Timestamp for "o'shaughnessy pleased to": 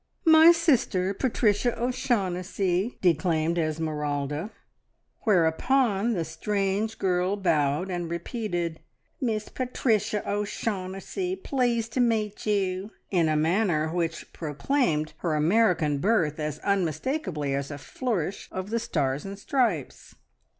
10.25-11.99